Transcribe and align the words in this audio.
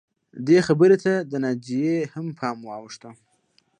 دې 0.47 0.57
خبرې 0.67 0.97
ته 1.03 1.13
د 1.29 1.33
ناجیې 1.43 1.95
هم 2.13 2.27
پام 2.39 2.57
واوښته 2.67 3.09